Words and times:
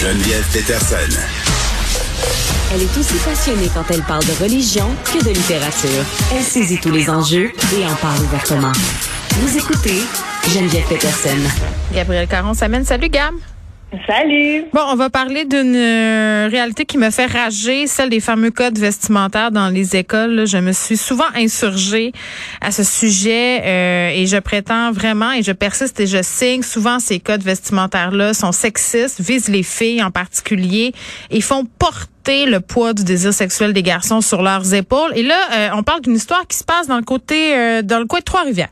Geneviève 0.00 0.46
Peterson. 0.52 1.18
Elle 2.72 2.82
est 2.82 2.96
aussi 2.96 3.16
passionnée 3.24 3.68
quand 3.74 3.82
elle 3.90 4.02
parle 4.02 4.24
de 4.24 4.32
religion 4.40 4.88
que 5.04 5.24
de 5.24 5.30
littérature. 5.30 6.04
Elle 6.32 6.44
saisit 6.44 6.78
tous 6.78 6.92
les 6.92 7.10
enjeux 7.10 7.50
et 7.76 7.84
en 7.84 7.94
parle 7.96 8.20
ouvertement. 8.22 8.70
Vous 9.40 9.58
écoutez 9.58 10.00
Geneviève 10.54 10.86
Peterson. 10.88 11.36
Gabriel 11.92 12.28
Caron 12.28 12.54
s'amène. 12.54 12.84
Salut, 12.84 13.08
Gab. 13.08 13.34
Salut. 14.06 14.64
Bon, 14.74 14.82
on 14.88 14.96
va 14.96 15.08
parler 15.08 15.46
d'une 15.46 15.74
euh, 15.74 16.48
réalité 16.50 16.84
qui 16.84 16.98
me 16.98 17.08
fait 17.10 17.24
rager, 17.24 17.86
celle 17.86 18.10
des 18.10 18.20
fameux 18.20 18.50
codes 18.50 18.78
vestimentaires 18.78 19.50
dans 19.50 19.70
les 19.70 19.96
écoles. 19.96 20.46
Je 20.46 20.58
me 20.58 20.72
suis 20.72 20.98
souvent 20.98 21.28
insurgée 21.34 22.12
à 22.60 22.70
ce 22.70 22.84
sujet 22.84 23.62
euh, 23.64 24.10
et 24.10 24.26
je 24.26 24.36
prétends 24.36 24.92
vraiment 24.92 25.32
et 25.32 25.42
je 25.42 25.52
persiste 25.52 25.98
et 26.00 26.06
je 26.06 26.22
signe. 26.22 26.62
Souvent, 26.62 26.98
ces 27.00 27.18
codes 27.18 27.42
vestimentaires-là 27.42 28.34
sont 28.34 28.52
sexistes, 28.52 29.22
visent 29.22 29.48
les 29.48 29.62
filles 29.62 30.02
en 30.02 30.10
particulier 30.10 30.92
et 31.30 31.40
font 31.40 31.64
porter 31.64 32.44
le 32.44 32.60
poids 32.60 32.92
du 32.92 33.04
désir 33.04 33.32
sexuel 33.32 33.72
des 33.72 33.82
garçons 33.82 34.20
sur 34.20 34.42
leurs 34.42 34.74
épaules. 34.74 35.12
Et 35.14 35.22
là, 35.22 35.38
euh, 35.54 35.68
on 35.72 35.82
parle 35.82 36.02
d'une 36.02 36.16
histoire 36.16 36.46
qui 36.46 36.58
se 36.58 36.64
passe 36.64 36.88
dans 36.88 36.98
le 36.98 37.04
côté, 37.04 37.82
dans 37.84 38.00
le 38.00 38.04
coin 38.04 38.18
de 38.18 38.24
Trois-Rivières. 38.24 38.68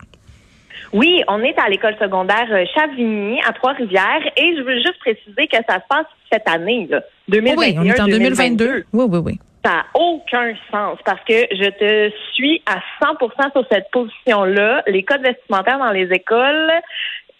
Oui, 0.92 1.22
on 1.28 1.42
est 1.42 1.58
à 1.58 1.68
l'école 1.68 1.96
secondaire 2.00 2.46
euh, 2.50 2.64
Chavigny 2.74 3.40
à 3.46 3.52
Trois-Rivières 3.52 4.24
et 4.36 4.56
je 4.56 4.62
veux 4.62 4.76
juste 4.76 4.98
préciser 4.98 5.46
que 5.46 5.56
ça 5.68 5.76
se 5.76 5.86
passe 5.88 6.06
cette 6.32 6.48
année, 6.48 6.86
là, 6.90 7.02
2021. 7.28 7.56
oui, 7.56 7.76
on 7.78 7.84
est 7.84 8.00
en 8.00 8.06
2022. 8.06 8.84
Oui, 8.92 9.04
oui, 9.08 9.18
oui. 9.24 9.40
Ça 9.64 9.72
n'a 9.72 9.86
aucun 9.94 10.54
sens 10.70 10.98
parce 11.04 11.20
que 11.24 11.34
je 11.50 11.70
te 11.70 12.14
suis 12.34 12.62
à 12.66 12.78
100% 13.04 13.52
sur 13.52 13.66
cette 13.70 13.90
position-là. 13.90 14.82
Les 14.86 15.02
codes 15.02 15.22
vestimentaires 15.22 15.78
dans 15.78 15.90
les 15.90 16.08
écoles, 16.12 16.70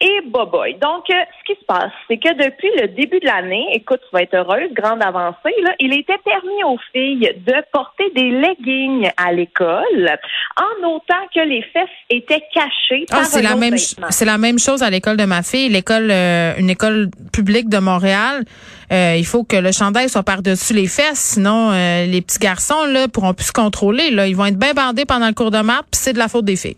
et 0.01 0.21
boboy. 0.31 0.75
Donc, 0.75 1.09
euh, 1.09 1.15
ce 1.41 1.53
qui 1.53 1.59
se 1.59 1.65
passe, 1.65 1.93
c'est 2.09 2.19
que 2.19 2.29
depuis 2.35 2.69
le 2.81 2.89
début 2.89 3.19
de 3.19 3.27
l'année, 3.27 3.65
écoute, 3.73 4.01
tu 4.03 4.09
vas 4.13 4.23
être 4.23 4.35
heureuse, 4.35 4.71
grande 4.73 5.03
avancée, 5.03 5.55
là, 5.63 5.73
il 5.81 5.93
était 5.99 6.19
permis 6.25 6.65
aux 6.65 6.79
filles 6.93 7.33
de 7.47 7.55
porter 7.73 8.11
des 8.15 8.31
leggings 8.31 9.09
à 9.17 9.33
l'école, 9.33 10.19
en 10.57 10.89
autant 10.89 11.15
que 11.35 11.41
les 11.41 11.63
fesses 11.73 11.89
étaient 12.11 12.43
cachées 12.53 13.07
ah, 13.11 13.25
c'est 13.25 13.43
la 13.43 13.57
même 13.57 13.77
c'est 13.77 14.25
la 14.25 14.39
même 14.39 14.59
chose 14.59 14.83
à 14.83 14.91
l'école 14.91 15.17
de 15.17 15.25
ma 15.25 15.43
fille, 15.43 15.69
l'école 15.69 16.09
euh, 16.11 16.55
une 16.59 16.71
école 16.71 17.11
publique 17.33 17.69
de 17.69 17.79
Montréal. 17.79 18.45
Euh, 18.93 19.17
il 19.17 19.27
faut 19.27 19.45
que 19.45 19.57
le 19.57 19.73
chandail 19.73 20.09
soit 20.09 20.23
par-dessus 20.23 20.73
les 20.73 20.87
fesses, 20.87 21.35
sinon 21.35 21.73
les 21.73 22.23
petits 22.23 22.39
garçons 22.39 22.85
là 22.85 23.09
pourront 23.09 23.35
plus 23.35 23.47
se 23.47 23.53
contrôler. 23.53 24.11
Là, 24.11 24.27
ils 24.27 24.37
vont 24.37 24.47
être 24.47 24.59
bien 24.59 24.75
bandés 24.75 25.05
pendant 25.05 25.27
le 25.27 25.35
cours 25.35 25.51
de 25.51 25.61
maths, 25.61 25.87
puis 25.91 26.01
c'est 26.01 26.13
de 26.13 26.19
la 26.19 26.29
faute 26.29 26.45
des 26.45 26.57
filles. 26.57 26.77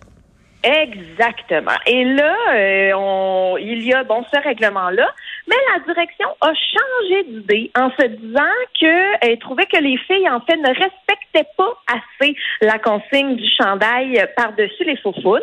Exactement. 0.63 1.79
Et 1.87 2.05
là, 2.05 2.35
euh, 2.55 2.93
on, 2.97 3.57
il 3.59 3.85
y 3.85 3.95
a 3.95 4.03
bon 4.03 4.25
ce 4.33 4.41
règlement-là, 4.41 5.07
mais 5.47 5.55
la 5.73 5.85
direction 5.85 6.29
a 6.41 6.53
changé 6.53 7.25
d'idée 7.29 7.71
en 7.79 7.91
se 7.91 8.07
disant 8.07 8.41
qu'elle 8.79 9.39
trouvait 9.39 9.67
que 9.67 9.81
les 9.81 9.97
filles 9.99 10.29
en 10.29 10.41
fait 10.41 10.57
ne 10.57 10.69
respectaient 10.69 11.49
pas 11.57 11.73
assez 11.87 12.35
la 12.61 12.79
consigne 12.79 13.37
du 13.37 13.49
chandail 13.57 14.27
par-dessus 14.37 14.85
les 14.85 14.97
faufounes. 14.97 15.41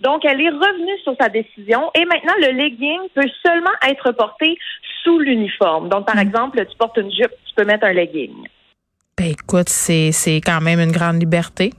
Donc, 0.00 0.24
elle 0.24 0.40
est 0.40 0.50
revenue 0.50 0.98
sur 1.02 1.16
sa 1.20 1.28
décision 1.28 1.90
et 1.94 2.04
maintenant 2.04 2.34
le 2.40 2.52
legging 2.52 3.00
peut 3.14 3.28
seulement 3.44 3.72
être 3.88 4.12
porté 4.12 4.56
sous 5.02 5.18
l'uniforme. 5.18 5.88
Donc, 5.88 6.06
par 6.06 6.16
hmm. 6.16 6.20
exemple, 6.20 6.64
tu 6.64 6.76
portes 6.76 6.98
une 6.98 7.10
jupe, 7.10 7.32
tu 7.46 7.54
peux 7.56 7.64
mettre 7.64 7.84
un 7.84 7.92
legging. 7.92 8.46
Ben 9.18 9.32
écoute, 9.32 9.68
c'est 9.68 10.10
c'est 10.12 10.40
quand 10.40 10.60
même 10.60 10.80
une 10.80 10.92
grande 10.92 11.20
liberté. 11.20 11.72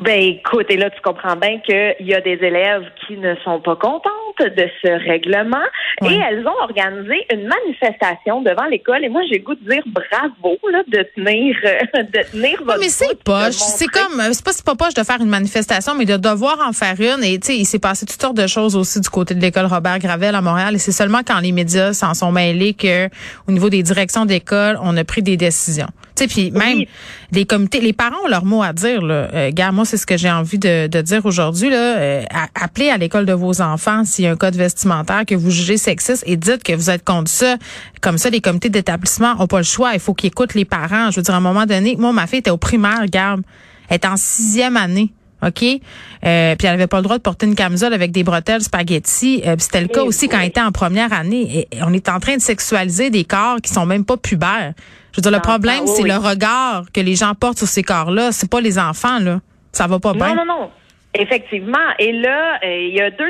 Ben 0.00 0.18
écoute, 0.18 0.66
et 0.70 0.76
là 0.76 0.88
tu 0.88 1.00
comprends 1.02 1.36
bien 1.36 1.60
qu'il 1.60 2.06
y 2.06 2.14
a 2.14 2.20
des 2.20 2.38
élèves 2.40 2.84
qui 3.06 3.18
ne 3.18 3.34
sont 3.44 3.60
pas 3.60 3.76
contentes 3.76 4.04
de 4.40 4.66
ce 4.82 4.88
règlement. 5.06 5.58
Et 6.02 6.14
elles 6.14 6.46
ont 6.46 6.62
organisé 6.62 7.26
une 7.30 7.46
manifestation 7.46 8.40
devant 8.40 8.64
l'école. 8.66 9.04
Et 9.04 9.10
moi 9.10 9.20
j'ai 9.30 9.40
goût 9.40 9.54
de 9.54 9.68
dire 9.68 9.82
bravo 9.86 10.58
là, 10.70 10.82
de 10.88 11.02
tenir 11.14 11.54
de 11.94 12.30
tenir 12.30 12.62
votre 12.64 12.80
Mais 12.80 12.88
c'est 12.88 13.22
poche, 13.22 13.52
c'est 13.52 13.88
comme 13.88 14.22
c'est 14.32 14.44
pas 14.44 14.52
c'est 14.52 14.64
pas 14.64 14.74
poche 14.74 14.94
de 14.94 15.02
faire 15.02 15.20
une 15.20 15.28
manifestation 15.28 15.94
mais 15.94 16.06
de 16.06 16.16
devoir 16.16 16.58
en 16.66 16.72
faire 16.72 16.96
une. 16.98 17.22
Et 17.22 17.38
tu 17.38 17.48
sais 17.48 17.56
il 17.58 17.66
s'est 17.66 17.78
passé 17.78 18.06
toutes 18.06 18.20
sortes 18.20 18.36
de 18.36 18.46
choses 18.46 18.76
aussi 18.76 19.00
du 19.00 19.08
côté 19.10 19.34
de 19.34 19.40
l'école 19.40 19.66
Robert 19.66 19.98
Gravel 19.98 20.34
à 20.34 20.40
Montréal. 20.40 20.74
Et 20.74 20.78
c'est 20.78 20.92
seulement 20.92 21.20
quand 21.26 21.40
les 21.40 21.52
médias 21.52 21.92
s'en 21.92 22.14
sont 22.14 22.32
mêlés 22.32 22.72
que 22.72 23.08
au 23.46 23.52
niveau 23.52 23.68
des 23.68 23.82
directions 23.82 24.24
d'école, 24.24 24.78
on 24.82 24.96
a 24.96 25.04
pris 25.04 25.22
des 25.22 25.36
décisions. 25.36 25.88
Tu 26.20 26.28
sais 26.28 26.50
puis 26.50 26.50
même 26.50 26.84
les 27.32 27.46
comités 27.46 27.80
les 27.80 27.92
parents 27.92 28.16
ont 28.24 28.28
leur 28.28 28.44
mot 28.44 28.62
à 28.62 28.72
dire 28.72 29.02
là. 29.02 29.28
Euh, 29.32 29.50
gars, 29.52 29.72
moi 29.72 29.84
c'est 29.84 29.96
ce 29.96 30.06
que 30.06 30.16
j'ai 30.16 30.30
envie 30.30 30.58
de, 30.58 30.86
dire 31.00 31.24
aujourd'hui. 31.24 31.70
Là, 31.70 31.96
euh, 31.96 32.22
appelez 32.54 32.90
à 32.90 32.98
l'école 32.98 33.24
de 33.24 33.32
vos 33.32 33.62
enfants 33.62 34.04
s'il 34.04 34.26
y 34.26 34.28
a 34.28 34.32
un 34.32 34.36
code 34.36 34.54
vestimentaire 34.54 35.24
que 35.26 35.34
vous 35.34 35.50
jugez 35.50 35.78
sexiste 35.78 36.24
et 36.26 36.36
dites 36.36 36.62
que 36.62 36.74
vous 36.74 36.90
êtes 36.90 37.04
contre 37.04 37.30
ça. 37.30 37.56
Comme 38.00 38.18
ça, 38.18 38.28
les 38.28 38.40
comités 38.40 38.68
d'établissement 38.68 39.34
ont 39.38 39.46
pas 39.46 39.58
le 39.58 39.64
choix. 39.64 39.94
Il 39.94 40.00
faut 40.00 40.14
qu'ils 40.14 40.28
écoutent 40.28 40.54
les 40.54 40.64
parents. 40.64 41.10
Je 41.10 41.16
veux 41.16 41.22
dire, 41.22 41.34
à 41.34 41.38
un 41.38 41.40
moment 41.40 41.66
donné, 41.66 41.96
moi, 41.96 42.12
ma 42.12 42.26
fille 42.26 42.40
était 42.40 42.50
au 42.50 42.56
primaire, 42.56 43.00
regarde. 43.02 43.42
Elle 43.88 43.96
est 43.96 44.06
en 44.06 44.16
sixième 44.16 44.76
année. 44.76 45.12
OK? 45.42 45.62
Euh, 45.62 46.54
puis 46.56 46.66
elle 46.66 46.74
avait 46.74 46.86
pas 46.86 46.98
le 46.98 47.02
droit 47.02 47.16
de 47.16 47.22
porter 47.22 47.46
une 47.46 47.54
camisole 47.54 47.94
avec 47.94 48.12
des 48.12 48.22
bretelles 48.22 48.62
spaghetti. 48.62 49.42
Euh, 49.46 49.56
c'était 49.58 49.80
le 49.80 49.88
cas 49.88 50.02
aussi 50.02 50.28
quand 50.28 50.38
elle 50.40 50.48
était 50.48 50.60
en 50.60 50.72
première 50.72 51.12
année. 51.12 51.66
Et 51.72 51.78
on 51.82 51.92
est 51.92 52.08
en 52.08 52.20
train 52.20 52.36
de 52.36 52.40
sexualiser 52.40 53.10
des 53.10 53.24
corps 53.24 53.60
qui 53.62 53.72
sont 53.72 53.86
même 53.86 54.04
pas 54.04 54.16
pubères. 54.16 54.74
Je 55.12 55.16
veux 55.16 55.22
dire, 55.22 55.32
le 55.32 55.40
problème, 55.40 55.86
c'est 55.86 56.02
le 56.02 56.16
regard 56.16 56.84
que 56.92 57.00
les 57.00 57.16
gens 57.16 57.34
portent 57.34 57.58
sur 57.58 57.66
ces 57.66 57.82
corps-là. 57.82 58.32
C'est 58.32 58.50
pas 58.50 58.60
les 58.60 58.78
enfants, 58.78 59.18
là. 59.18 59.40
Ça 59.72 59.86
va 59.86 59.98
pas 59.98 60.12
bien. 60.12 60.34
Non, 60.34 60.44
non, 60.44 60.60
non. 60.60 60.70
Effectivement. 61.14 61.78
Et 61.98 62.12
là, 62.12 62.58
euh, 62.64 62.76
il 62.88 62.94
y 62.94 63.00
a 63.00 63.10
200 63.10 63.24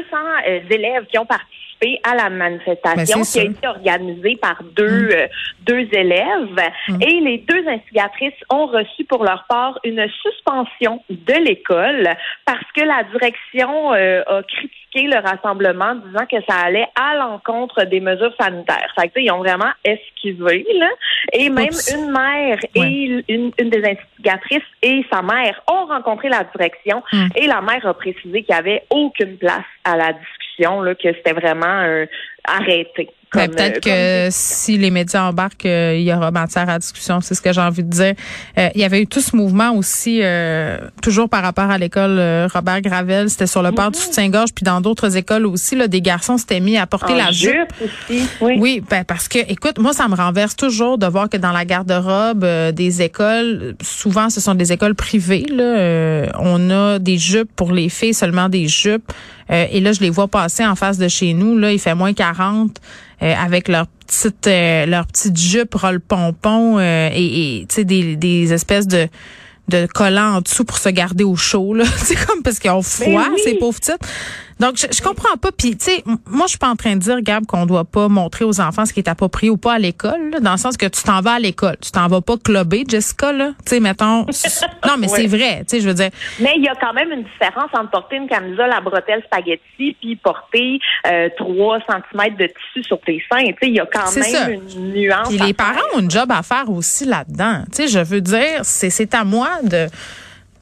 euh, 0.47 0.60
élèves 0.69 1.06
qui 1.10 1.19
ont 1.19 1.27
participé 1.27 1.59
à 2.04 2.14
la 2.14 2.30
manifestation 2.30 3.18
ben, 3.20 3.24
qui 3.24 3.41
a 3.41 3.44
été 3.44 3.66
organisée 3.66 4.36
par 4.36 4.62
deux 4.76 5.08
mm. 5.08 5.12
euh, 5.12 5.26
deux 5.62 5.88
élèves 5.92 6.60
mm. 6.88 7.02
et 7.02 7.20
les 7.20 7.38
deux 7.38 7.66
instigatrices 7.68 8.34
ont 8.50 8.66
reçu 8.66 9.04
pour 9.04 9.24
leur 9.24 9.44
part 9.48 9.78
une 9.84 10.06
suspension 10.22 11.02
de 11.08 11.44
l'école 11.44 12.08
parce 12.44 12.64
que 12.74 12.82
la 12.82 13.04
direction 13.04 13.92
a 13.92 14.42
critiqué 14.42 14.80
le 14.94 15.16
rassemblement, 15.16 15.94
disant 15.94 16.26
que 16.26 16.36
ça 16.48 16.58
allait 16.64 16.88
à 16.94 17.14
l'encontre 17.16 17.84
des 17.84 18.00
mesures 18.00 18.34
sanitaires. 18.38 18.92
Fait 18.98 19.08
que, 19.08 19.20
ils 19.20 19.30
ont 19.30 19.38
vraiment 19.38 19.70
esquivé, 19.84 20.66
là. 20.74 20.88
Et 21.32 21.48
même 21.48 21.68
une 21.94 22.10
mère 22.10 22.58
et 22.74 23.22
une, 23.28 23.50
des 23.58 23.84
instigatrices 23.84 24.62
et 24.82 25.04
sa 25.12 25.22
mère 25.22 25.60
ont 25.70 25.86
rencontré 25.86 26.28
la 26.28 26.44
direction 26.44 27.02
hum. 27.12 27.28
et 27.36 27.47
la 27.47 27.60
mère 27.60 27.86
a 27.86 27.94
précisé 27.94 28.42
qu'il 28.42 28.54
n'y 28.54 28.58
avait 28.58 28.82
aucune 28.91 29.36
place 29.36 29.64
à 29.84 29.97
la 29.97 30.12
discussion, 30.12 30.40
que 30.94 31.12
c'était 31.15 31.32
vraiment 31.32 31.66
arrêté. 31.66 32.10
Ben, 33.33 33.49
peut-être 33.49 33.87
euh, 33.87 34.27
que 34.27 34.33
si 34.33 34.77
les 34.77 34.91
médias 34.91 35.23
embarquent, 35.23 35.67
euh, 35.67 35.95
il 35.97 36.03
y 36.03 36.12
aura 36.12 36.33
matière 36.33 36.69
à 36.69 36.78
discussion. 36.78 37.21
C'est 37.21 37.37
ce 37.37 37.41
que 37.41 37.53
j'ai 37.53 37.61
envie 37.61 37.84
de 37.84 37.89
dire. 37.91 38.15
Euh, 38.59 38.69
il 38.75 38.81
y 38.81 38.84
avait 38.84 39.03
eu 39.03 39.06
tout 39.06 39.21
ce 39.21 39.37
mouvement 39.37 39.73
aussi, 39.73 40.23
toujours 41.03 41.28
par 41.28 41.43
rapport 41.43 41.71
à 41.71 41.78
l'école 41.78 42.19
Robert 42.53 42.81
Gravel. 42.81 43.31
C'était 43.31 43.47
sur 43.47 43.62
le 43.62 43.73
port 43.73 43.91
du 43.91 43.99
mhm. 43.99 44.05
soutien-gorge, 44.05 44.51
puis 44.55 44.65
dans 44.65 44.81
d'autres 44.81 45.17
écoles 45.17 45.47
aussi, 45.47 45.77
là, 45.77 45.87
des 45.87 46.01
garçons 46.01 46.39
s'étaient 46.39 46.61
mis 46.61 46.77
à 46.77 46.87
porter 46.87 47.15
la 47.15 47.31
jupe. 47.31 47.73
aussi, 47.81 48.28
oui. 48.41 48.57
Oui, 48.59 48.83
ben, 48.89 49.05
parce 49.05 49.28
que, 49.28 49.39
écoute, 49.39 49.78
moi, 49.78 49.93
ça 49.93 50.09
me 50.09 50.15
renverse 50.15 50.57
toujours 50.57 50.99
de 50.99 51.07
voir 51.07 51.28
que 51.28 51.37
dans 51.37 51.53
la 51.53 51.65
garde-robe 51.65 52.45
des 52.72 53.03
écoles, 53.03 53.77
souvent, 53.83 54.31
ce 54.31 54.41
sont 54.41 54.55
des 54.55 54.72
écoles 54.72 54.95
privées. 54.95 55.47
Là, 55.49 56.33
on 56.39 56.71
a 56.71 56.99
des 56.99 57.19
jupes 57.19 57.51
pour 57.55 57.72
les 57.72 57.89
filles, 57.89 58.15
seulement 58.15 58.49
des 58.49 58.67
jupes. 58.67 59.12
et 59.49 59.81
là, 59.81 59.93
je 59.93 60.01
les 60.01 60.11
vois 60.11 60.28
passer 60.28 60.67
en 60.67 60.75
face 60.75 60.99
de 60.99 61.09
chez 61.09 61.33
nous. 61.33 61.57
Là, 61.57 61.72
il 61.72 61.78
fait 61.78 61.95
moins 61.95 62.12
40. 62.12 62.29
Euh, 63.22 63.34
avec 63.34 63.68
leur 63.68 63.86
petite 63.86 64.46
euh, 64.46 64.86
leur 64.86 65.06
petite 65.06 65.36
jupe 65.36 65.74
roll 65.74 66.00
pompon 66.00 66.78
euh, 66.78 67.10
et, 67.12 67.66
tu 67.68 67.74
sais 67.74 67.84
des, 67.84 68.16
des 68.16 68.50
espèces 68.50 68.86
de 68.86 69.08
de 69.68 69.86
collants 69.86 70.36
en 70.36 70.41
dessous 70.41 70.64
pour 70.64 70.78
se 70.78 70.88
garder 70.88 71.22
au 71.22 71.36
chaud 71.36 71.74
là. 71.74 71.84
C'est 71.98 72.16
comme 72.16 72.42
parce 72.42 72.58
qu'ils 72.58 72.70
ont 72.70 72.80
froid 72.80 73.28
ben 73.28 73.36
ces 73.44 73.56
pauvres 73.56 73.78
petites 73.78 74.00
donc, 74.60 74.76
je, 74.76 74.87
je 74.94 75.03
comprends 75.03 75.37
pas. 75.38 75.50
Puis, 75.56 75.76
tu 75.76 75.87
sais, 75.87 76.04
moi, 76.26 76.44
je 76.44 76.50
suis 76.50 76.59
pas 76.59 76.69
en 76.69 76.76
train 76.76 76.94
de 76.94 77.00
dire, 77.00 77.21
Gab, 77.22 77.47
qu'on 77.47 77.65
doit 77.65 77.87
pas 77.87 78.09
montrer 78.09 78.44
aux 78.44 78.60
enfants 78.60 78.84
ce 78.84 78.92
qui 78.92 79.01
est 79.01 79.09
approprié 79.09 79.48
ou 79.48 79.57
pas 79.57 79.74
à 79.74 79.78
l'école, 79.78 80.30
dans 80.41 80.53
le 80.53 80.59
sens 80.59 80.77
que 80.77 80.86
tu 80.86 81.03
t'en 81.03 81.22
vas 81.22 81.33
à 81.33 81.39
l'école. 81.39 81.77
Tu 81.83 81.91
t'en 81.91 82.07
vas 82.09 82.21
pas 82.21 82.36
clubber, 82.36 82.84
Jessica, 82.86 83.33
là. 83.33 83.53
Tu 83.65 83.71
sais, 83.71 83.80
mettons. 83.80 84.27
non, 84.86 84.97
mais 84.98 85.09
c'est 85.09 85.27
vrai, 85.27 85.60
tu 85.60 85.65
sais, 85.68 85.80
je 85.80 85.89
veux 85.89 85.95
dire. 85.95 86.10
Mais 86.41 86.53
il 86.57 86.62
y 86.62 86.68
a 86.68 86.74
quand 86.74 86.92
même 86.92 87.10
une 87.10 87.24
différence 87.24 87.71
entre 87.72 87.91
porter 87.91 88.16
une 88.16 88.28
camisole 88.28 88.71
à 88.71 88.80
bretelles 88.83 89.22
spaghetti 89.24 89.97
puis 89.98 90.16
porter 90.16 90.78
euh, 91.07 91.30
3 91.39 91.78
cm 91.89 92.36
de 92.36 92.47
tissu 92.47 92.86
sur 92.86 93.01
tes 93.01 93.22
seins. 93.33 93.45
Tu 93.45 93.57
sais, 93.62 93.68
il 93.68 93.74
y 93.74 93.80
a 93.80 93.86
quand 93.86 94.15
même 94.15 94.60
une 94.77 94.92
nuance. 94.92 95.28
Puis 95.28 95.39
les 95.39 95.54
parents 95.54 95.80
ont 95.95 96.01
une 96.01 96.10
job 96.10 96.30
à 96.30 96.42
faire 96.42 96.68
aussi 96.68 97.07
là-dedans. 97.07 97.62
Tu 97.72 97.77
sais, 97.77 97.89
je 97.89 98.01
veux 98.01 98.21
dire, 98.21 98.60
c'est 98.62 99.15
à 99.15 99.24
moi 99.24 99.48
de 99.62 99.86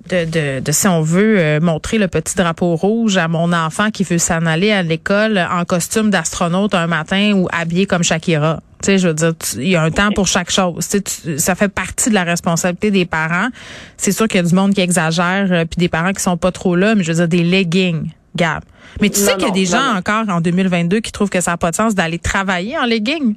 de, 0.08 0.60
de, 0.60 0.72
si 0.72 0.88
on 0.88 1.02
veut 1.02 1.38
euh, 1.38 1.60
montrer 1.60 1.98
le 1.98 2.08
petit 2.08 2.36
drapeau 2.36 2.76
rouge 2.76 3.16
à 3.16 3.28
mon 3.28 3.52
enfant 3.52 3.90
qui 3.90 4.04
veut 4.04 4.18
s'en 4.18 4.46
aller 4.46 4.72
à 4.72 4.82
l'école 4.82 5.38
en 5.38 5.64
costume 5.64 6.10
d'astronaute 6.10 6.74
un 6.74 6.86
matin 6.86 7.32
ou 7.34 7.48
habillé 7.52 7.86
comme 7.86 8.02
Shakira. 8.02 8.60
Tu 8.82 8.86
sais, 8.86 8.98
je 8.98 9.08
veux 9.08 9.14
dire, 9.14 9.32
il 9.56 9.68
y 9.68 9.76
a 9.76 9.82
un 9.82 9.90
temps 9.90 10.10
pour 10.12 10.26
chaque 10.26 10.50
chose. 10.50 10.88
ça 11.36 11.54
fait 11.54 11.68
partie 11.68 12.10
de 12.10 12.14
la 12.14 12.24
responsabilité 12.24 12.90
des 12.90 13.06
parents. 13.06 13.48
C'est 13.96 14.12
sûr 14.12 14.28
qu'il 14.28 14.40
y 14.40 14.44
a 14.44 14.48
du 14.48 14.54
monde 14.54 14.72
qui 14.72 14.80
exagère, 14.80 15.48
euh, 15.50 15.64
puis 15.64 15.78
des 15.78 15.88
parents 15.88 16.12
qui 16.12 16.22
sont 16.22 16.36
pas 16.36 16.52
trop 16.52 16.76
là, 16.76 16.94
mais 16.94 17.02
je 17.02 17.12
veux 17.12 17.26
dire 17.26 17.28
des 17.28 17.42
leggings, 17.42 18.10
Gab. 18.36 18.62
Mais 19.00 19.10
tu 19.10 19.18
sais 19.18 19.34
qu'il 19.34 19.46
y 19.46 19.50
a 19.50 19.54
des 19.54 19.66
gens 19.66 19.96
encore 19.96 20.28
en 20.28 20.40
2022 20.40 21.00
qui 21.00 21.12
trouvent 21.12 21.30
que 21.30 21.40
ça 21.40 21.52
n'a 21.52 21.56
pas 21.56 21.70
de 21.70 21.76
sens 21.76 21.94
d'aller 21.94 22.18
travailler 22.18 22.78
en 22.78 22.84
leggings. 22.84 23.34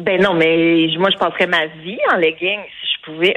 Ben 0.00 0.20
non, 0.20 0.34
mais 0.34 0.88
moi, 0.98 1.10
je 1.10 1.18
passerais 1.18 1.46
ma 1.46 1.66
vie 1.82 1.98
en 2.12 2.16
leggings 2.16 2.60
pouvais. 3.12 3.36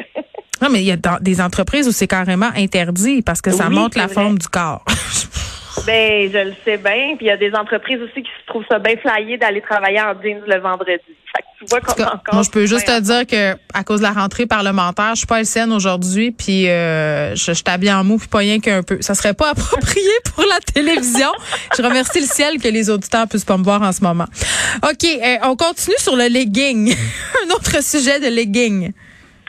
non, 0.61 0.69
mais 0.69 0.81
il 0.81 0.85
y 0.85 0.91
a 0.91 1.19
des 1.19 1.41
entreprises 1.41 1.87
où 1.87 1.91
c'est 1.91 2.07
carrément 2.07 2.51
interdit 2.55 3.21
parce 3.21 3.41
que 3.41 3.51
ça 3.51 3.69
montre 3.69 3.97
la 3.97 4.07
forme 4.07 4.37
du 4.37 4.47
corps. 4.47 4.85
ben, 5.85 6.29
je 6.31 6.37
le 6.37 6.53
sais 6.63 6.77
bien. 6.77 7.15
Puis 7.17 7.25
il 7.25 7.27
y 7.27 7.31
a 7.31 7.37
des 7.37 7.53
entreprises 7.53 7.99
aussi 8.01 8.21
qui 8.23 8.29
se 8.29 8.45
trouvent 8.47 8.65
ça 8.69 8.79
bien 8.79 8.95
flyé 8.97 9.37
d'aller 9.37 9.61
travailler 9.61 10.01
en 10.01 10.13
jeans 10.21 10.41
le 10.45 10.59
vendredi. 10.59 11.01
tu 11.57 11.65
vois 11.69 11.79
encore. 11.79 12.33
Moi, 12.33 12.43
je 12.43 12.49
peux 12.49 12.65
juste 12.65 12.87
te 12.87 12.99
dire 12.99 13.25
que 13.25 13.57
à 13.73 13.83
cause 13.83 13.99
de 13.99 14.05
la 14.05 14.11
rentrée 14.11 14.45
parlementaire, 14.45 15.11
je 15.11 15.19
suis 15.19 15.27
pas 15.27 15.43
scène 15.43 15.71
aujourd'hui, 15.71 16.31
puis 16.31 16.69
euh, 16.69 17.35
je, 17.35 17.53
je 17.53 17.63
t'habille 17.63 17.91
en 17.91 18.03
mou, 18.03 18.17
puis 18.17 18.27
pas 18.27 18.39
rien 18.39 18.59
qu'un 18.59 18.83
peu. 18.83 18.97
Ça 19.01 19.15
serait 19.15 19.33
pas 19.33 19.49
approprié 19.51 20.11
pour 20.33 20.43
la 20.45 20.59
télévision. 20.59 21.31
je 21.75 21.81
remercie 21.81 22.21
le 22.21 22.27
ciel 22.27 22.59
que 22.61 22.67
les 22.67 22.89
auditeurs 22.89 23.27
puissent 23.27 23.45
pas 23.45 23.57
me 23.57 23.63
voir 23.63 23.81
en 23.81 23.91
ce 23.91 24.01
moment. 24.01 24.27
OK, 24.83 25.03
euh, 25.05 25.37
on 25.43 25.55
continue 25.55 25.97
sur 25.97 26.15
le 26.15 26.27
legging. 26.27 26.95
Un 27.45 27.53
autre 27.53 27.83
sujet 27.83 28.19
de 28.19 28.27
legging. 28.27 28.91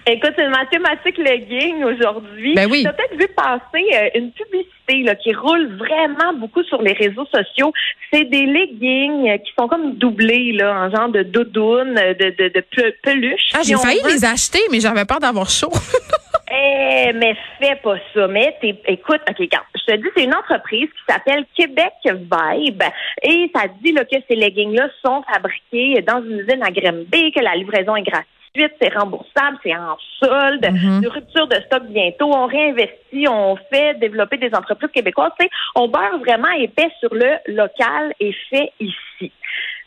Écoute, 0.05 0.33
c'est 0.37 0.45
une 0.45 0.51
mathématique 0.51 1.17
legging 1.17 1.85
aujourd'hui. 1.85 2.55
Ben 2.55 2.69
oui. 2.69 2.83
Tu 2.83 2.89
as 2.89 2.93
peut-être 2.93 3.17
vu 3.17 3.29
passer 3.29 3.87
euh, 3.95 4.19
une 4.19 4.33
publicité 4.33 5.03
là, 5.05 5.15
qui 5.15 5.33
roule 5.33 5.77
vraiment 5.77 6.33
beaucoup 6.35 6.65
sur 6.65 6.83
les 6.83 6.93
réseaux 6.93 7.27
sociaux. 7.27 7.73
C'est 8.13 8.25
des 8.25 8.47
leggings 8.47 9.39
qui 9.39 9.53
sont 9.57 9.69
comme 9.69 9.95
doublés 9.95 10.53
là, 10.53 10.87
en 10.87 10.91
genre 10.91 11.09
de 11.09 11.23
doudoune, 11.23 11.95
de, 11.95 12.31
de, 12.31 12.49
de 12.49 12.65
peluche. 13.03 13.53
Ah, 13.55 13.61
j'ai 13.65 13.77
failli 13.77 14.01
les 14.05 14.25
acheter, 14.25 14.61
mais 14.73 14.81
j'avais 14.81 15.05
peur 15.05 15.21
d'avoir 15.21 15.49
chaud. 15.49 15.71
eh, 16.51 17.13
mais 17.13 17.37
fais 17.61 17.77
pas 17.77 17.97
ça. 18.13 18.27
Mais 18.27 18.57
écoute, 18.89 19.21
ok, 19.31 19.37
regarde, 19.39 19.67
je 19.77 19.93
te 19.93 19.97
dis, 19.99 20.09
c'est 20.17 20.25
une 20.25 20.35
entreprise 20.35 20.89
qui 20.89 21.13
s'appelle 21.13 21.45
Québec 21.57 21.93
Vibe 22.05 22.83
et 23.23 23.51
ça 23.55 23.67
dit 23.81 23.93
là, 23.93 24.05
que 24.05 24.17
ces 24.29 24.35
leggings-là 24.35 24.89
sont 25.05 25.23
fabriqués 25.33 26.03
dans 26.03 26.25
une 26.25 26.41
usine 26.41 26.63
à 26.63 26.73
Grimby, 26.73 27.31
que 27.31 27.41
la 27.41 27.55
livraison 27.55 27.95
est 27.95 28.03
gratuite 28.03 28.27
c'est 28.55 28.95
remboursable, 28.95 29.59
c'est 29.63 29.75
en 29.75 29.97
solde, 30.23 30.67
mm 30.71 31.01
de 31.01 31.09
rupture 31.09 31.47
de 31.49 31.57
stock 31.67 31.85
bientôt, 31.89 32.31
on 32.33 32.47
réinvestit, 32.47 33.27
on 33.29 33.57
fait 33.73 33.99
développer 33.99 34.37
des 34.37 34.55
entreprises 34.55 34.91
québécoises, 34.93 35.33
on 35.75 35.89
beurre 35.89 36.19
vraiment 36.19 36.51
épais 36.59 36.91
sur 37.01 37.15
le 37.15 37.37
local 37.47 38.13
et 38.21 38.33
fait 38.51 38.73
ici. 38.79 39.33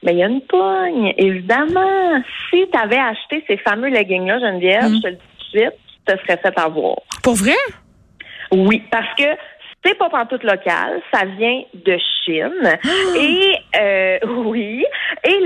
Mais 0.04 0.14
il 0.14 0.18
y 0.20 0.24
a 0.24 0.28
une 0.28 0.42
pogne, 0.42 1.14
évidemment. 1.18 2.22
Si 2.50 2.68
tu 2.72 2.78
avais 2.78 3.00
acheté 3.00 3.44
ces 3.48 3.58
fameux 3.58 3.90
leggings-là, 3.90 4.40
Geneviève, 4.40 4.84
mhm. 4.84 4.96
je 4.96 5.02
te 5.02 5.08
le 5.08 5.14
dis 5.14 5.20
tout 5.20 5.58
de 5.58 5.60
suite, 5.60 5.74
tu 5.88 6.14
te 6.14 6.22
serais 6.22 6.38
fait 6.38 6.60
avoir. 6.60 6.96
Pour 7.24 7.36
vrai? 7.36 7.56
Oui, 8.52 8.84
parce 8.92 9.14
que 9.16 9.24
c'est 9.84 9.98
pas 9.98 10.10
tout 10.26 10.40
local, 10.44 11.02
ça 11.14 11.26
vient 11.26 11.62
de 11.74 11.98
Chine. 12.24 12.78
Ah! 12.84 12.88
Et 13.20 13.56
euh, 13.80 14.20
oui, 14.46 14.84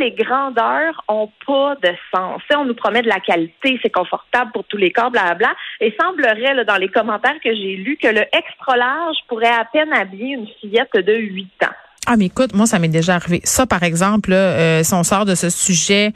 les 0.09 0.23
grandeurs 0.23 1.03
ont 1.07 1.29
pas 1.45 1.75
de 1.81 1.93
sens. 2.13 2.41
on 2.55 2.65
nous 2.65 2.75
promet 2.75 3.01
de 3.01 3.07
la 3.07 3.19
qualité, 3.19 3.79
c'est 3.81 3.89
confortable 3.89 4.51
pour 4.51 4.63
tous 4.65 4.77
les 4.77 4.91
corps, 4.91 5.11
blablabla. 5.11 5.53
Et 5.81 5.95
semblerait 5.99 6.53
là, 6.53 6.63
dans 6.63 6.77
les 6.77 6.89
commentaires 6.89 7.39
que 7.43 7.53
j'ai 7.53 7.75
lus 7.75 7.97
que 7.97 8.07
le 8.07 8.21
extra 8.33 8.77
large 8.77 9.17
pourrait 9.27 9.47
à 9.47 9.65
peine 9.65 9.91
habiller 9.93 10.33
une 10.33 10.47
fillette 10.59 10.93
de 10.93 11.13
8 11.13 11.47
ans. 11.63 11.75
Ah, 12.11 12.17
mais 12.17 12.25
écoute, 12.25 12.55
moi, 12.55 12.65
ça 12.65 12.79
m'est 12.79 12.87
déjà 12.87 13.15
arrivé. 13.15 13.39
Ça, 13.43 13.67
par 13.67 13.83
exemple, 13.83 14.33
euh, 14.33 14.83
si 14.83 14.93
on 14.95 15.03
sort 15.03 15.25
de 15.25 15.35
ce 15.35 15.51
sujet 15.51 16.11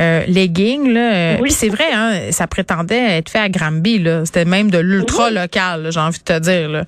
euh, 0.00 0.24
legging, 0.26 0.92
là, 0.92 1.14
euh, 1.14 1.46
c'est 1.50 1.68
vrai, 1.68 1.84
hein, 1.92 2.32
ça 2.32 2.48
prétendait 2.48 3.18
être 3.18 3.28
fait 3.28 3.38
à 3.38 3.48
Granby, 3.48 4.00
là. 4.00 4.24
C'était 4.24 4.44
même 4.44 4.72
de 4.72 4.78
l'ultra 4.78 5.30
local, 5.30 5.90
j'ai 5.92 6.00
envie 6.00 6.18
de 6.18 6.24
te 6.24 6.38
dire. 6.40 6.68
Là. 6.68 6.84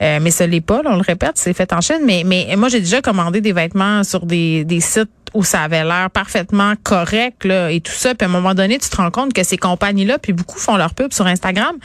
Euh, 0.00 0.20
mais 0.22 0.30
ce 0.30 0.44
l'est 0.44 0.62
pas, 0.62 0.80
on 0.86 0.94
le 0.94 1.02
répète, 1.02 1.32
c'est 1.34 1.52
fait 1.52 1.70
en 1.74 1.82
Chine. 1.82 2.00
Mais, 2.06 2.22
mais 2.24 2.54
moi, 2.56 2.68
j'ai 2.70 2.80
déjà 2.80 3.02
commandé 3.02 3.42
des 3.42 3.52
vêtements 3.52 4.02
sur 4.04 4.24
des, 4.24 4.64
des 4.64 4.80
sites 4.80 5.10
où 5.34 5.44
ça 5.44 5.62
avait 5.62 5.84
l'air 5.84 6.10
parfaitement 6.10 6.74
correct 6.82 7.44
là, 7.44 7.70
et 7.70 7.80
tout 7.80 7.92
ça. 7.92 8.14
Puis 8.14 8.26
à 8.26 8.28
un 8.28 8.32
moment 8.32 8.54
donné, 8.54 8.78
tu 8.78 8.88
te 8.88 8.96
rends 8.96 9.10
compte 9.10 9.32
que 9.32 9.42
ces 9.42 9.56
compagnies-là, 9.56 10.18
puis 10.18 10.32
beaucoup 10.32 10.58
font 10.58 10.76
leur 10.76 10.94
pub 10.94 11.12
sur 11.12 11.26
Instagram, 11.26 11.76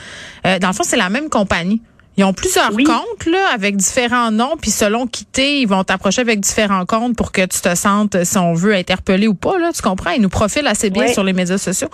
dans 0.44 0.68
le 0.68 0.74
fond, 0.74 0.84
c'est 0.84 0.98
la 0.98 1.10
même 1.10 1.30
compagnie. 1.30 1.82
Ils 2.16 2.24
ont 2.24 2.34
plusieurs 2.34 2.70
comptes 2.70 3.26
là, 3.26 3.48
avec 3.54 3.76
différents 3.76 4.30
noms, 4.30 4.56
puis 4.62 4.70
selon 4.70 5.08
qui 5.08 5.26
t'es, 5.26 5.62
ils 5.62 5.68
vont 5.68 5.84
t'approcher 5.84 6.22
avec 6.22 6.40
différents 6.40 6.86
comptes 6.86 7.16
pour 7.16 7.32
que 7.32 7.42
tu 7.42 7.60
te 7.60 7.74
sentes, 7.74 8.24
si 8.24 8.38
on 8.38 8.54
veut, 8.54 8.76
interpellé 8.76 9.28
ou 9.28 9.34
pas. 9.34 9.58
Là, 9.58 9.72
tu 9.74 9.82
comprends? 9.82 10.12
Ils 10.12 10.22
nous 10.22 10.30
profilent 10.30 10.68
assez 10.68 10.92
bien 10.92 11.08
sur 11.08 11.24
les 11.24 11.34
médias 11.34 11.58
sociaux. 11.58 11.90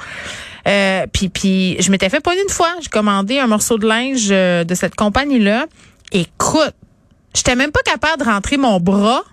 Euh, 0.68 1.06
puis, 1.12 1.30
puis 1.30 1.78
je 1.80 1.90
m'étais 1.90 2.10
fait 2.10 2.20
pas 2.20 2.34
une 2.34 2.50
fois. 2.50 2.70
J'ai 2.82 2.90
commandé 2.90 3.40
un 3.40 3.48
morceau 3.48 3.78
de 3.78 3.88
linge 3.88 4.28
euh, 4.32 4.66
de 4.66 4.76
cette 4.76 4.96
compagnie-là. 4.96 5.68
Écoute, 6.12 6.74
j'étais 7.34 7.56
même 7.56 7.72
pas 7.72 7.82
capable 7.86 8.22
de 8.22 8.30
rentrer 8.30 8.58
mon 8.58 8.82
bras. 8.82 9.24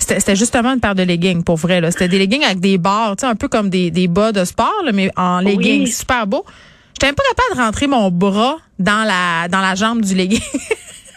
C'était 0.00 0.34
justement 0.36 0.72
une 0.72 0.80
paire 0.80 0.94
de 0.94 1.02
leggings, 1.02 1.44
pour 1.44 1.56
vrai. 1.56 1.80
C'était 1.90 2.08
des 2.08 2.18
leggings 2.18 2.42
avec 2.44 2.58
des 2.60 2.78
barres, 2.78 3.14
un 3.22 3.34
peu 3.36 3.48
comme 3.48 3.70
des, 3.70 3.90
des 3.90 4.08
bas 4.08 4.32
de 4.32 4.44
sport, 4.44 4.82
mais 4.92 5.10
en 5.16 5.40
leggings 5.40 5.86
super 5.86 6.26
beau. 6.26 6.44
J'étais 6.94 7.06
même 7.06 7.14
pas 7.14 7.22
capable 7.30 7.56
de 7.56 7.64
rentrer 7.64 7.86
mon 7.86 8.10
bras 8.10 8.56
dans 8.78 9.04
la 9.04 9.48
dans 9.48 9.60
la 9.60 9.74
jambe 9.74 10.02
du 10.02 10.14
legging. 10.14 10.40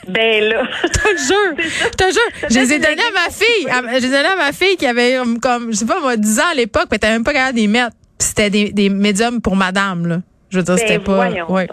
Ben 0.07 0.43
là. 0.43 0.63
Je 0.83 0.87
te 0.89 1.17
jure. 1.17 1.67
Je 1.83 1.89
te 1.89 2.03
jure. 2.03 2.49
Je 2.49 2.59
les 2.59 2.73
ai 2.73 2.79
donnés 2.79 3.01
à 3.01 3.25
ma 3.25 3.29
fille. 3.29 3.67
je 3.93 3.99
les 3.99 4.05
ai 4.05 4.09
donnés 4.09 4.25
à 4.25 4.35
ma 4.35 4.51
fille 4.51 4.75
qui 4.77 4.85
avait 4.85 5.17
comme, 5.41 5.71
je 5.71 5.77
sais 5.77 5.85
pas, 5.85 6.01
moi, 6.01 6.17
10 6.17 6.39
ans 6.39 6.51
à 6.51 6.55
l'époque, 6.55 6.87
mais 6.91 6.99
t'avais 6.99 7.13
même 7.13 7.23
pas 7.23 7.33
capable 7.33 7.57
d'y 7.57 7.67
mettre. 7.67 7.95
C'était 8.19 8.49
des, 8.49 8.71
des 8.71 8.89
médiums 8.89 9.41
pour 9.41 9.55
madame, 9.55 10.05
là. 10.07 10.17
Je 10.53 10.59
veux 10.59 10.63
dire, 10.63 10.77
c'était 10.77 10.99
ben, 10.99 11.03
pas. 11.03 11.51
Ouais. 11.51 11.67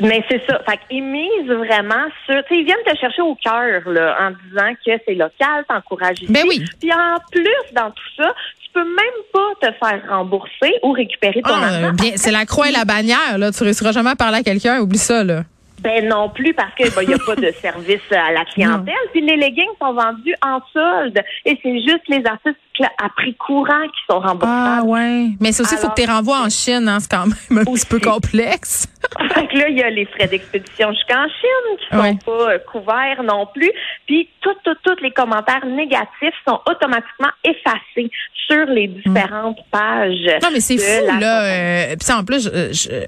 Mais 0.00 0.24
c'est 0.28 0.42
ça. 0.44 0.60
Fait 0.68 0.78
qu'ils 0.88 1.04
misent 1.04 1.46
vraiment 1.46 2.04
sur. 2.26 2.34
Tu 2.44 2.54
sais, 2.54 2.60
ils 2.60 2.64
viennent 2.64 2.76
te 2.84 2.96
chercher 2.96 3.22
au 3.22 3.36
cœur, 3.36 3.88
là, 3.88 4.16
en 4.20 4.30
disant 4.30 4.74
que 4.84 4.90
c'est 5.06 5.14
local, 5.14 5.64
t'encourages 5.68 6.20
ici. 6.20 6.32
Ben 6.32 6.42
oui. 6.48 6.64
Puis 6.80 6.92
en 6.92 7.16
plus, 7.30 7.74
dans 7.74 7.90
tout 7.92 8.10
ça, 8.16 8.34
tu 8.60 8.70
peux 8.72 8.84
même 8.84 9.22
pas 9.32 9.68
te 9.68 9.72
faire 9.74 10.02
rembourser 10.08 10.74
ou 10.82 10.90
récupérer 10.90 11.40
ton 11.42 11.54
ah, 11.54 11.66
argent. 11.66 11.92
Bien, 11.92 12.12
c'est 12.16 12.32
la 12.32 12.44
croix 12.44 12.68
et 12.68 12.72
la 12.72 12.84
bannière, 12.84 13.38
là. 13.38 13.52
Tu 13.52 13.62
réussiras 13.62 13.92
jamais 13.92 14.10
à 14.10 14.16
parler 14.16 14.38
à 14.38 14.42
quelqu'un, 14.42 14.80
oublie 14.80 14.98
ça, 14.98 15.22
là. 15.22 15.44
Ben 15.80 16.08
non 16.08 16.28
plus 16.28 16.54
parce 16.54 16.74
qu'il 16.74 16.86
n'y 17.06 17.14
a 17.14 17.18
pas 17.18 17.36
de 17.36 17.52
service 17.60 18.00
à 18.10 18.32
la 18.32 18.44
clientèle. 18.44 18.94
Puis 19.12 19.20
les 19.20 19.36
leggings 19.36 19.66
sont 19.80 19.92
vendus 19.92 20.34
en 20.42 20.60
solde 20.72 21.20
et 21.44 21.58
c'est 21.62 21.78
juste 21.80 22.08
les 22.08 22.24
artistes 22.26 22.56
à 23.02 23.08
prix 23.08 23.34
courant 23.34 23.86
qui 23.86 24.00
sont 24.08 24.20
remboursables. 24.20 24.80
Ah 24.80 24.82
ouais. 24.84 25.30
Mais 25.40 25.52
c'est 25.52 25.62
aussi, 25.62 25.74
il 25.74 25.78
faut 25.78 25.88
que 25.88 25.94
tu 25.94 26.02
les 26.02 26.12
renvoies 26.12 26.38
en 26.38 26.48
Chine, 26.48 26.88
hein, 26.88 26.98
c'est 27.00 27.10
quand 27.10 27.26
même 27.26 27.66
un 27.66 27.72
petit 27.72 27.86
peu 27.86 27.98
complexe. 27.98 28.86
fait 29.34 29.52
là, 29.52 29.68
il 29.68 29.78
y 29.78 29.82
a 29.82 29.90
les 29.90 30.06
frais 30.06 30.28
d'expédition 30.28 30.92
jusqu'en 30.92 31.26
Chine 31.26 31.78
qui 31.78 31.96
sont 31.96 32.16
pas 32.16 32.52
euh, 32.52 32.58
couverts 32.70 33.22
non 33.22 33.46
plus. 33.46 33.70
Puis 34.06 34.28
tous 34.40 34.54
tous 34.64 35.02
les 35.02 35.10
commentaires 35.10 35.64
négatifs 35.66 36.34
sont 36.46 36.60
automatiquement 36.68 37.30
effacés 37.44 38.10
sur 38.46 38.66
les 38.66 38.88
différentes 38.88 39.58
pages. 39.70 40.38
Non, 40.42 40.48
mais 40.52 40.60
c'est 40.60 40.78
fou, 40.78 41.18
là. 41.20 41.42
Euh, 41.44 41.96
puis 41.98 42.12
en 42.12 42.24
plus, 42.24 42.44
je 42.44 43.06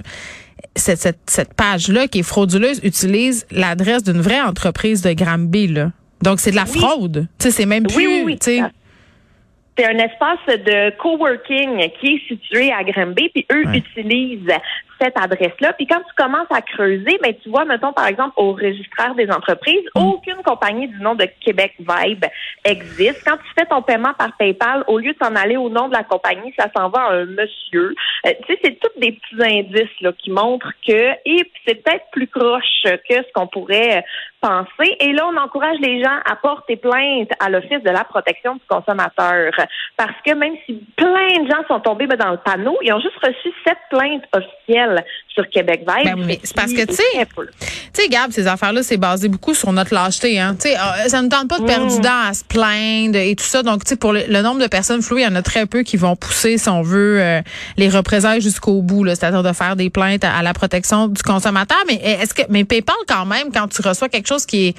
cette, 0.76 0.98
cette, 0.98 1.18
cette 1.26 1.54
page-là 1.54 2.06
qui 2.08 2.20
est 2.20 2.22
frauduleuse 2.22 2.80
utilise 2.84 3.46
l'adresse 3.50 4.02
d'une 4.04 4.20
vraie 4.20 4.40
entreprise 4.40 5.02
de 5.02 5.12
Granby, 5.12 5.68
là. 5.68 5.92
Donc, 6.22 6.38
c'est 6.40 6.50
de 6.50 6.56
la 6.56 6.66
fraude. 6.66 7.28
Tu 7.38 7.44
sais, 7.44 7.50
c'est 7.50 7.66
même 7.66 7.84
plus... 7.86 8.06
Oui, 8.06 8.22
oui, 8.24 8.38
oui. 8.38 8.38
C'est 8.42 9.86
un 9.86 9.98
espace 9.98 10.46
de 10.48 10.94
coworking 10.98 11.90
qui 11.98 12.06
est 12.14 12.28
situé 12.28 12.70
à 12.70 12.84
Granby, 12.84 13.30
puis 13.30 13.46
eux 13.50 13.64
utilisent 13.74 14.52
cette 15.00 15.18
adresse-là. 15.18 15.72
Puis 15.74 15.86
quand 15.86 16.00
tu 16.00 16.14
commences 16.16 16.50
à 16.50 16.62
creuser, 16.62 17.18
ben 17.22 17.34
tu 17.42 17.48
vois, 17.48 17.64
mettons 17.64 17.92
par 17.92 18.06
exemple 18.06 18.32
au 18.36 18.52
registraire 18.52 19.14
des 19.14 19.30
entreprises, 19.30 19.84
mm. 19.94 20.00
aucune 20.00 20.42
compagnie 20.44 20.88
du 20.88 21.00
nom 21.00 21.14
de 21.14 21.26
Québec 21.40 21.74
Vibe 21.78 22.24
existe. 22.64 23.24
Quand 23.24 23.36
tu 23.36 23.52
fais 23.58 23.66
ton 23.66 23.82
paiement 23.82 24.14
par 24.18 24.36
PayPal, 24.36 24.84
au 24.86 24.98
lieu 24.98 25.12
de 25.12 25.18
t'en 25.18 25.34
aller 25.36 25.56
au 25.56 25.68
nom 25.68 25.88
de 25.88 25.94
la 25.94 26.04
compagnie, 26.04 26.52
ça 26.58 26.66
s'en 26.76 26.88
va 26.88 27.00
à 27.00 27.12
un 27.12 27.26
monsieur. 27.26 27.94
Euh, 28.26 28.30
tu 28.46 28.52
sais, 28.52 28.60
c'est 28.62 28.80
tous 28.80 29.00
des 29.00 29.12
petits 29.12 29.42
indices 29.42 30.00
là 30.00 30.12
qui 30.12 30.30
montrent 30.30 30.72
que 30.86 31.10
et 31.24 31.50
c'est 31.66 31.82
peut-être 31.82 32.04
plus 32.12 32.26
proche 32.26 32.82
que 32.82 33.14
ce 33.14 33.32
qu'on 33.34 33.46
pourrait 33.46 34.04
penser. 34.40 34.96
Et 35.00 35.12
là, 35.12 35.28
on 35.30 35.36
encourage 35.36 35.78
les 35.80 36.02
gens 36.02 36.18
à 36.24 36.36
porter 36.36 36.76
plainte 36.76 37.30
à 37.40 37.50
l'Office 37.50 37.82
de 37.82 37.90
la 37.90 38.04
protection 38.04 38.54
du 38.54 38.62
consommateur. 38.68 39.52
Parce 39.96 40.16
que 40.24 40.34
même 40.34 40.54
si 40.66 40.74
plein 40.96 41.42
de 41.42 41.50
gens 41.50 41.66
sont 41.68 41.80
tombés 41.80 42.06
ben, 42.06 42.16
dans 42.16 42.30
le 42.30 42.38
panneau, 42.38 42.78
ils 42.82 42.92
ont 42.92 43.00
juste 43.00 43.18
reçu 43.22 43.52
sept 43.66 43.78
plaintes 43.90 44.24
officielles 44.34 44.89
sur 45.32 45.48
Québec 45.48 45.80
Vibe. 45.80 46.26
Ben 46.26 46.36
c'est 46.42 46.54
parce 46.54 46.72
que, 46.72 46.84
tu 46.84 46.94
sais, 46.94 47.02
tu 47.14 48.02
sais, 48.02 48.08
Gab, 48.08 48.30
ces 48.30 48.46
affaires-là, 48.46 48.82
c'est 48.82 48.96
basé 48.96 49.28
beaucoup 49.28 49.54
sur 49.54 49.72
notre 49.72 49.94
lâcheté. 49.94 50.38
Hein. 50.38 50.56
Tu 50.60 50.68
sais, 50.68 50.76
euh, 50.76 51.08
ça 51.08 51.22
ne 51.22 51.28
tente 51.28 51.48
pas 51.48 51.58
de 51.58 51.64
perdre 51.64 51.86
du 51.86 51.98
mm. 51.98 52.02
temps 52.02 52.22
à 52.28 52.34
se 52.34 52.44
plaindre 52.44 53.16
et 53.16 53.34
tout 53.36 53.44
ça. 53.44 53.62
Donc, 53.62 53.84
tu 53.84 53.90
sais, 53.90 53.96
pour 53.96 54.12
le, 54.12 54.42
nombre 54.42 54.60
de 54.60 54.66
personnes 54.66 55.02
floues, 55.02 55.18
il 55.18 55.24
y 55.24 55.26
en 55.26 55.34
a 55.34 55.42
très 55.42 55.66
peu 55.66 55.82
qui 55.82 55.96
vont 55.96 56.16
pousser, 56.16 56.58
si 56.58 56.68
on 56.68 56.82
veut, 56.82 57.20
euh, 57.20 57.40
les 57.76 57.88
représailles 57.88 58.40
jusqu'au 58.40 58.82
bout, 58.82 59.06
c'est-à-dire 59.06 59.42
de 59.42 59.52
faire 59.52 59.76
des 59.76 59.90
plaintes 59.90 60.24
à, 60.24 60.42
la 60.42 60.54
protection 60.54 61.08
du 61.08 61.22
consommateur. 61.22 61.78
Mais 61.86 61.94
est-ce 61.94 62.34
que, 62.34 62.42
mais 62.48 62.64
PayPal, 62.64 62.96
quand 63.06 63.26
même, 63.26 63.52
quand 63.52 63.68
tu 63.68 63.82
reçois 63.82 64.08
quelque 64.08 64.28
chose 64.28 64.46
qui 64.46 64.68
est 64.68 64.74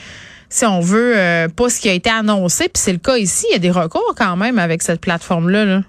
si 0.49 0.65
on 0.65 0.81
veut, 0.81 1.13
euh, 1.15 1.47
pas 1.47 1.69
ce 1.69 1.79
qui 1.79 1.87
a 1.87 1.93
été 1.93 2.09
annoncé, 2.09 2.65
puis 2.65 2.73
c'est 2.75 2.91
le 2.91 2.97
cas 2.97 3.15
ici, 3.15 3.45
il 3.49 3.53
y 3.53 3.55
a 3.55 3.59
des 3.59 3.71
recours 3.71 4.13
quand 4.17 4.35
même 4.35 4.59
avec 4.59 4.81
cette 4.81 4.99
plateforme-là. 4.99 5.63
Là. 5.63 5.81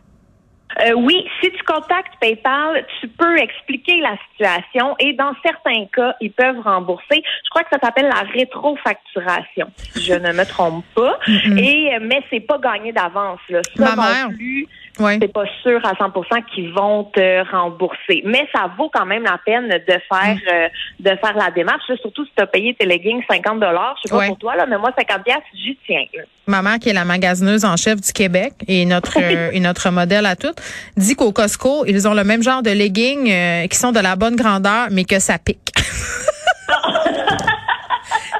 Euh, 0.81 0.93
oui, 0.95 1.25
si 1.41 1.50
tu 1.50 1.62
contactes 1.64 2.14
PayPal, 2.21 2.85
tu 3.00 3.09
peux 3.09 3.38
expliquer 3.38 4.00
la 4.00 4.17
situation 4.31 4.95
et 4.99 5.12
dans 5.12 5.35
certains 5.45 5.87
cas, 5.87 6.14
ils 6.21 6.33
peuvent 6.33 6.61
rembourser. 6.61 7.23
Je 7.45 7.50
crois 7.50 7.62
que 7.62 7.71
ça 7.73 7.79
s'appelle 7.83 8.09
la 8.09 8.23
rétrofacturation, 8.33 9.67
je 9.97 10.14
ne 10.14 10.33
me 10.33 10.45
trompe 10.45 10.85
pas. 10.95 11.19
Et 11.29 11.99
mais 12.00 12.23
c'est 12.31 12.41
pas 12.41 12.59
gagné 12.59 12.93
d'avance. 12.93 13.41
Ça 13.49 13.95
Ma 13.95 13.97
mère. 13.97 14.29
plus, 14.29 14.67
c'est 14.99 15.32
pas 15.32 15.44
sûr 15.62 15.80
à 15.84 15.92
100% 15.94 16.44
qu'ils 16.54 16.72
vont 16.72 17.04
te 17.04 17.50
rembourser. 17.50 18.22
Mais 18.25 18.46
ça 18.54 18.70
vaut 18.76 18.90
quand 18.92 19.06
même 19.06 19.22
la 19.25 19.38
peine 19.44 19.68
de 19.68 19.92
faire 20.08 20.37
mm. 20.37 20.52
euh, 20.52 20.68
de 21.00 21.11
faire 21.16 21.34
la 21.37 21.50
démarche, 21.50 21.84
surtout 22.00 22.25
si 22.25 22.32
tu 22.37 22.42
as 22.42 22.46
payé 22.46 22.75
tes 22.78 22.87
leggings 22.87 23.22
50 23.28 23.61
dollars. 23.61 23.96
Je 24.02 24.08
sais 24.08 24.16
pas 24.16 24.26
pour 24.26 24.38
toi 24.38 24.56
là, 24.56 24.66
mais 24.66 24.78
moi 24.78 24.90
50 24.96 25.25
pièces, 25.25 25.38
j'y 25.54 25.78
tiens. 25.87 26.04
Maman 26.46 26.78
qui 26.78 26.90
est 26.90 26.92
la 26.92 27.04
magasineuse 27.04 27.64
en 27.64 27.76
chef 27.76 28.00
du 28.00 28.12
Québec 28.12 28.52
et 28.68 28.84
notre 28.84 29.18
euh, 29.20 29.50
et 29.52 29.61
notre 29.61 29.90
modèle 29.90 30.26
à 30.26 30.37
toutes 30.37 30.61
dit 30.96 31.16
qu'au 31.16 31.32
Costco, 31.32 31.84
ils 31.87 32.06
ont 32.06 32.14
le 32.14 32.25
même 32.25 32.42
genre 32.42 32.62
de 32.62 32.70
leggings 32.70 33.30
euh, 33.30 33.66
qui 33.68 33.78
sont 33.78 33.92
de 33.92 34.00
la 34.00 34.16
bonne 34.16 34.37
grandeur 34.37 34.88
mais 34.90 35.04
que 35.04 35.18
ça 35.18 35.38
pique. 35.38 35.72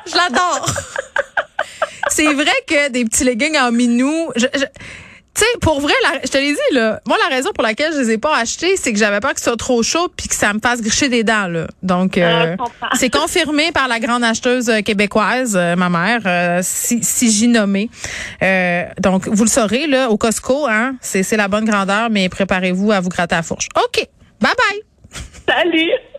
Je 0.05 0.17
l'adore. 0.17 0.67
c'est 2.09 2.35
vrai 2.35 2.53
que 2.67 2.91
des 2.91 3.05
petits 3.05 3.25
leggings 3.25 3.57
en 3.59 3.73
minou, 3.73 4.31
je, 4.37 4.47
tu 5.35 5.41
sais, 5.41 5.47
pour 5.61 5.81
vrai, 5.81 5.95
je 6.25 6.29
te 6.29 6.37
l'ai 6.37 6.53
dit, 6.53 6.75
là, 6.75 7.01
moi, 7.07 7.17
la 7.29 7.35
raison 7.35 7.53
pour 7.55 7.65
laquelle 7.65 7.93
je 7.95 8.01
les 8.01 8.11
ai 8.13 8.19
pas 8.19 8.37
achetés, 8.37 8.77
c'est 8.77 8.93
que 8.93 8.99
j'avais 8.99 9.21
peur 9.21 9.33
que 9.33 9.41
ce 9.41 9.45
soit 9.45 9.57
trop 9.57 9.83
chaud 9.83 10.09
puis 10.15 10.29
que 10.29 10.35
ça 10.35 10.53
me 10.53 10.61
fasse 10.61 10.83
gricher 10.83 11.09
des 11.09 11.25
dents, 11.25 11.47
là. 11.47 11.67
Donc, 11.83 12.19
euh, 12.19 12.55
c'est 12.95 13.09
confirmé 13.09 13.73
par 13.73 13.89
la 13.89 13.99
grande 13.99 14.25
acheteuse 14.25 14.69
euh, 14.69 14.81
québécoise, 14.81 15.57
euh, 15.57 15.75
ma 15.75 15.89
mère, 15.89 16.63
si, 16.63 17.03
si 17.03 17.31
j'y 17.31 17.49
nommais. 17.49 17.89
donc, 19.01 19.27
vous 19.27 19.45
le 19.45 19.51
saurez, 19.51 19.87
là, 19.87 20.11
au 20.11 20.19
Costco, 20.19 20.67
hein, 20.69 20.97
c'est 21.01 21.37
la 21.37 21.49
bonne 21.49 21.65
grandeur, 21.65 22.11
mais 22.11 22.29
préparez-vous 22.29 22.93
à 22.93 23.01
vous 23.01 23.09
gratter 23.09 23.37
la 23.37 23.43
fourche. 23.43 23.69
OK. 23.77 24.07
Bye 24.41 24.53
bye. 24.57 24.83
Salut. 25.49 26.12